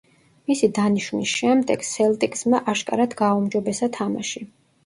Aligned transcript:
მისი 0.51 0.69
დანიშვნის 0.77 1.33
შემდეგ 1.41 1.85
სელტიკსმა 1.89 2.63
აშკარად 2.75 3.17
გააუმჯობესა 3.23 3.95
თამაში. 4.01 4.47